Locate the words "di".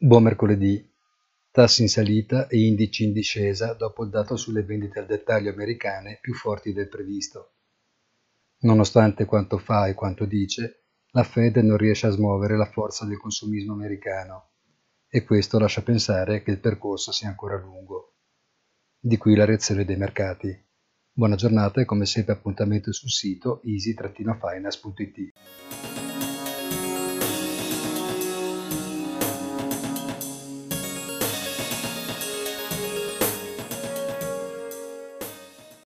19.00-19.16